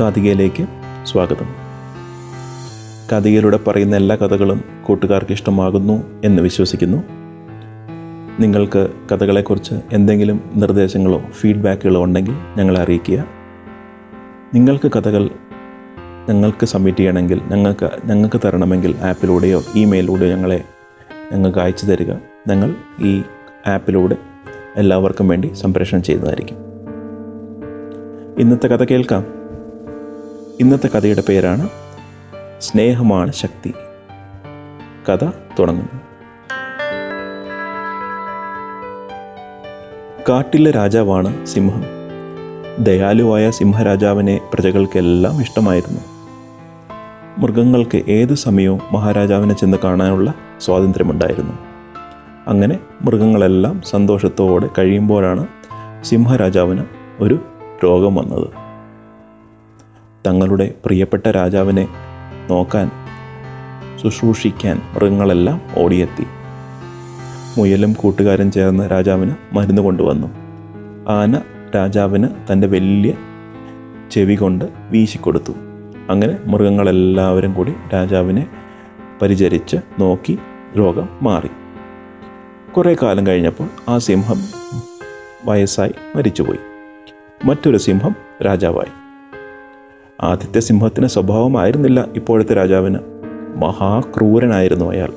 [0.00, 0.66] കാതികയിലേക്ക്
[1.04, 1.46] സ്വാഗതം.
[3.12, 7.02] കാതികയിലൂടെ പറയുന്ന എല്ലാ കഥകളും കൂട്ടുകാർക്ക് ഇഷ്ടമാകുന്നു എന്ന് വിശ്വസിക്കുന്നു.
[8.40, 13.24] നിങ്ങൾക്ക് കഥകളെക്കുറിച്ച് എന്തെങ്കിലും നിർദ്ദേശങ്ങളോ ഫീഡ്ബാക്കുകളോ ഉണ്ടെങ്കിൽ ഞങ്ങളെ അറിയിക്കുക.
[14.54, 15.30] നിങ്ങൾക്ക് കഥകൾ
[16.28, 20.64] ഞങ്ങൾക്ക് സബ്മിറ്റ് ചെയ്യണമെങ്കിൽ ഞങ്ങൾക്ക് ഞങ്ങൾക്ക് തരണമെങ്കിൽ ആപ്പിലൂടെയോ ഇമെയിലൂടെയോ ഞങ്ങളെ
[21.32, 22.12] ഞങ്ങൾക്ക് അയച്ചു തരിക.
[22.48, 23.22] ഞങ്ങൾ ഈ
[23.66, 24.16] ആപ്പിലൂടെ
[24.76, 26.56] എല്ലാവർക്കും വേണ്ടി സംപ്രേഷണം ചെയ്യുന്നതായിരിക്കും.
[28.38, 29.37] ഇന്നത്തെ കഥ കേൾക്കാം.
[30.60, 31.68] ഇന്നത്തെ കഥയുടെ പേരാണ്
[32.60, 33.74] സ്നേഹമാണ് ശക്തി.
[35.08, 35.24] കഥ
[35.58, 36.00] തുടങ്ങുന്നു.
[40.28, 41.84] കാട്ടിലെ രാജാവാണ് സിംഹം.
[42.78, 46.00] ദയാലുവായ സിംഹരാജാവിനെ പ്രജകൾക്കെല്ലാം ഇഷ്ടമായിരുന്നു.
[47.38, 51.52] മൃഗങ്ങൾക്ക് ഏത് സമയവും മഹാരാജാവിനെ ചെന്ന് കാണാനുള്ള സ്വാതന്ത്ര്യമുണ്ടായിരുന്നു.
[52.46, 55.46] അങ്ങനെ മൃഗങ്ങളെല്ലാം സന്തോഷത്തോടെ കഴിയുമ്പോഴാണ്
[56.02, 56.84] സിംഹരാജാവിന്
[57.20, 57.38] ഒരു
[57.84, 58.67] രോഗം വന്നത്.
[60.28, 61.88] തങ്ങളുടെ പ്രിയപ്പെട്ട രാജാവിനെ
[62.50, 62.90] നോക്കാൻ
[64.02, 66.26] ശുശ്രൂഷിക്കാൻ മൃഗങ്ങളെല്ലാം ഓടിയെത്തി.
[67.58, 70.26] മുയലും കൂട്ടുകാരും ചേർന്ന് രാജാവിന് മരുന്ന് കൊണ്ടുവന്നു.
[71.08, 71.38] ആന
[71.74, 73.14] രാജാവിന് തന്റെ വലിയ
[74.10, 75.52] ചെവി കൊണ്ട് വീശിക്കൊടുത്തു.
[76.10, 78.46] അങ്ങനെ മൃഗങ്ങളെല്ലാവരും കൂടി രാജാവിനെ
[79.22, 80.38] പരിചരിച്ച് നോക്കി
[80.78, 81.48] രോഗം മാറി.
[82.72, 84.38] കുറേ കാലം കഴിഞ്ഞപ്പോൾ ആ സിംഹം
[85.44, 86.58] വയസ്സായി മരിച്ചുപോയി.
[87.44, 88.14] മറ്റൊരു സിംഹം
[88.46, 89.07] രാജാവായി.
[90.20, 92.98] ആദ്യത്തെ സിംഹത്തിന് സ്വഭാവമായിരുന്നില്ല ഇപ്പോഴത്തെ രാജാവിന്.
[93.56, 95.08] മഹാക്രൂരനായിരുന്നു അയാൾ.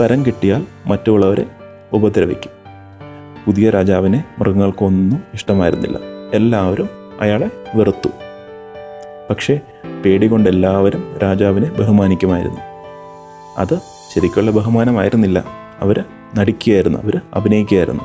[0.00, 1.46] തരം കിട്ടിയാൽ മറ്റുള്ളവരെ
[1.92, 2.50] ഉപദ്രവിക്കും.
[3.46, 5.98] പുതിയ രാജാവിനെ മൃഗങ്ങൾക്കൊന്നും ഇഷ്ടമായിരുന്നില്ല.
[6.34, 6.88] എല്ലാവരും
[7.20, 8.08] അയാളെ വെറുത്തു.
[9.30, 9.60] പക്ഷേ
[10.04, 12.60] പേടികൊണ്ട് എല്ലാവരും രാജാവിനെ ബഹുമാനിക്കുമായിരുന്നു.
[13.58, 13.78] അത്
[14.14, 15.44] ശരിക്കുള്ള ബഹുമാനമായിരുന്നില്ല.
[15.80, 18.04] അവർ നടിക്കുകയായിരുന്നു അവർ അഭിനയിക്കുകയായിരുന്നു.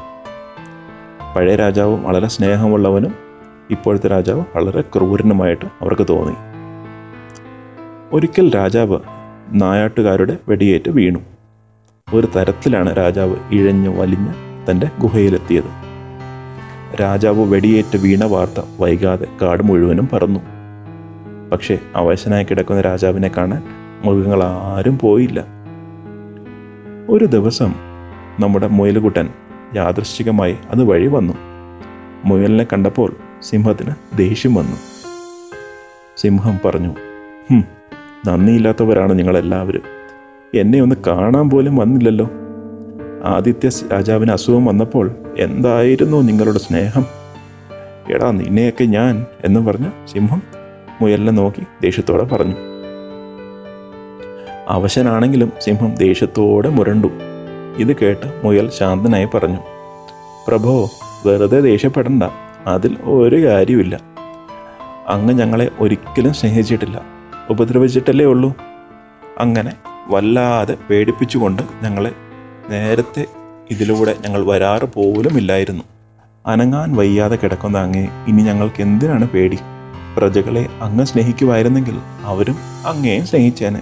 [1.36, 3.33] പഴയ രാജാവും വളരെ സ്നേഹമുള്ളവനും
[3.72, 6.34] ഇപ്പോഴത്തെ രാജാവ് വളരെ ക്രൂരനുമായിട്ട് അവർക്ക് തോന്നി.
[8.14, 9.00] ഒരിക്കൽ രാജാവ്
[9.52, 11.20] നായാട്ടുകാരുടെ വെടിയേറ്റ് വീണു.
[12.14, 14.34] ഒരു തരത്തിലാണ് രാജാവ് ഇഴഞ്ഞു വലിഞ്ഞ്
[14.72, 15.94] തന്റെ ഗുഹയിലെത്തിയത്.
[17.02, 20.40] രാജാവ് വെടിയേറ്റ് വീണ വാർത്ത വൈകാതെ കാട് മുഴുവനും പറന്നു.
[21.52, 23.64] പക്ഷേ അവശനായി കിടക്കുന്ന രാജാവിനെ കാണാൻ
[24.06, 25.46] മൃഗങ്ങൾ ആരും പോയില്ല.
[27.10, 27.76] ഒരു ദിവസം
[28.40, 29.30] നമ്മുടെ മുയലുകുട്ടൻ
[29.76, 31.34] യാദൃശ്ചികമായി അത് വഴി വന്നു.
[32.26, 34.78] മുയലിനെ കണ്ടപ്പോൾ സിംഹത്തിന് ദേഷ്യം വന്നു.
[36.18, 36.96] സിംഹം പറഞ്ഞു
[37.50, 37.66] "ഹും,
[38.28, 39.82] നന്ദിയില്ലാത്തവരാണ് നിങ്ങളെല്ലാവരും.
[40.56, 42.30] എന്നെ ഒന്ന് കാണാൻ പോലും വന്നില്ലല്ലോ.
[43.26, 47.06] ആദിത്യ രാജാവിന് അസുഖം വന്നപ്പോൾ എന്തായിരുന്നു നിങ്ങളുടെ സ്നേഹം?
[48.14, 50.42] എടാ നിന്നെയൊക്കെ ഞാൻ എന്ന് പറഞ്ഞ് സിംഹം
[51.02, 52.56] മുയലിനെ നോക്കി ദേഷ്യത്തോടെ പറഞ്ഞു.
[54.68, 57.08] അവശനാണെങ്കിലും സിംഹം ദേഷ്യത്തോടെ മുരണ്ടു.
[57.78, 59.60] ഇത് കേട്ട് മുയൽ ശാന്തനായി പറഞ്ഞു
[60.48, 60.90] പ്രഭോ
[61.26, 62.24] വെറുതെ ദേഷ്യപ്പെടണ്ട.
[62.68, 64.00] അതിൽ ഒരു കാര്യമില്ല
[65.08, 67.02] അങ്ങ് ഞങ്ങളെ ഒരിക്കലും സ്നേഹിച്ചിട്ടില്ല.
[67.50, 68.54] ഉപദ്രവിച്ചിട്ടല്ലേ ഉള്ളൂ.
[69.40, 69.74] അങ്ങനെ
[70.08, 72.12] വല്ലാതെ പേടിപ്പിച്ചുകൊണ്ട് ഞങ്ങളെ
[72.70, 73.26] നേരത്തെ
[73.72, 75.84] ഇതിലൂടെ ഞങ്ങൾ വരാറ് പോലും ഇല്ലായിരുന്നു
[76.48, 79.58] അനങ്ങാൻ വയ്യാതെ കിടക്കുന്ന അങ്ങേ ഇനി ഞങ്ങൾക്ക് എന്തിനാണ് പേടി?
[80.18, 83.82] പ്രജകളെ അങ്ങ് സ്നേഹിക്കുമായിരുന്നെങ്കിൽ അവരും അങ്ങേയും സ്നേഹിച്ചേനെ.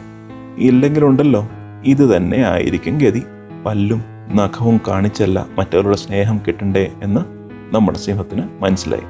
[0.58, 1.48] ഇല്ലെങ്കിലുണ്ടല്ലോ
[1.86, 3.24] ഇത് തന്നെ ആയിരിക്കും ഗതി.
[3.66, 4.03] പല്ലും
[4.36, 7.41] നഖവും കാണിച്ചല്ല മറ്റവരുടെ സ്നേഹം കിട്ടണ്ടേ എന്ന്
[7.73, 9.03] നമ്മുടെ സിംഹത്തിന് മനസ്സിലായി.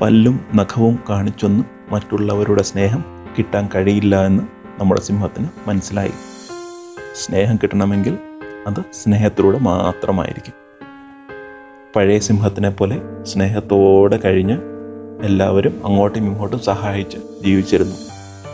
[0.00, 3.04] പല്ലും നഖവും കാണിച്ചൊന്നും മറ്റുള്ളവരുടെ സ്നേഹം
[3.38, 4.42] കിട്ടാൻ കഴിയില്ല എന്ന്
[4.80, 6.10] നമ്മുടെ സിംഹത്തിന് മനസ്സിലായി.
[7.14, 8.18] സ്നേഹം കിട്ടണമെങ്കിൽ
[8.66, 10.54] അത് സ്നേഹത്തിലൂടെ മാത്രമായിരിക്കും.
[11.96, 14.58] പഴയ സിംഹത്തിനെ പോലെ സ്നേഹത്തോടെ കഴിഞ്ഞ്
[15.22, 17.96] എല്ലാവരും അങ്ങോട്ടും ഇങ്ങോട്ടും സഹായിച്ച് ജീവിച്ചിരുന്നു.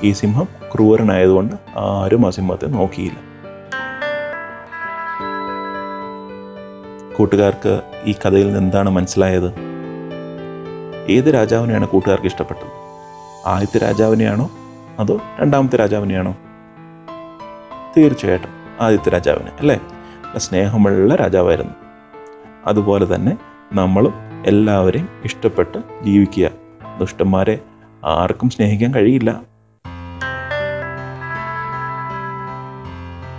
[0.02, 3.27] ഈ സിംഹം ക്രൂരനായതുകൊണ്ട് ആരും ആ സിംഹത്തെ നോക്കിയില്ല.
[7.18, 9.54] കൂട്ടുകാർക്ക് ഈ കഥയിൽ നിന്ന് എന്താണ് മനസ്സിലായത്?
[11.08, 12.70] ഏത് രാജാവിനെയാണ് കൂട്ടുകാർക്ക് ഇഷ്ടപ്പെട്ടത്?
[13.46, 14.50] ആദ്യത്തെ രാജാവിനെയാണോ
[14.98, 16.36] അതോ രണ്ടാമത്തെ രാജാവിനെയാണോ?
[17.96, 19.80] തീർച്ചയായിട്ടും ആദ്യത്തെ രാജാവിനെ അല്ലേ?
[20.36, 21.74] സ്നേഹമുള്ള രാജാവായിരുന്നു.
[22.66, 23.38] അതുപോലെ തന്നെ
[23.72, 24.14] നമ്മളും
[24.46, 26.50] എല്ലാവരെയും ഇഷ്ടപ്പെട്ട് ജീവിക്കുക.
[26.98, 27.58] ദുഷ്ടന്മാരെ
[28.04, 29.40] ആർക്കും സ്നേഹിക്കാൻ കഴിയില്ല.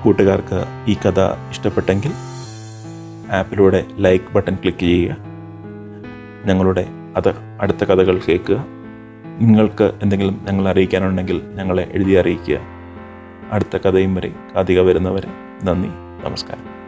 [0.04, 2.12] കൂട്ടുകാർക്ക് ഈ കഥ ഇഷ്ടപ്പെട്ടെങ്കിൽ
[3.32, 5.18] ആപ്പിലൂടെ ലൈക്ക് ബട്ടൺ ക്ലിക്ക് ചെയ്യുക.
[6.46, 6.86] ഞങ്ങളുടെ
[7.16, 8.66] അത് അടുത്ത കഥകൾ കേൾക്കുക.
[9.42, 12.60] നിങ്ങൾക്ക് എന്തെങ്കിലും ഞങ്ങൾ അറിയിക്കാനുണ്ടെങ്കിൽ ഞങ്ങളെ എഴുതി അറിയിക്കുക.
[13.52, 15.28] അടുത്ത കഥയും വരെ അധികം വരുന്നവരെ
[15.64, 15.90] നന്ദി
[16.26, 16.79] നമസ്കാരം.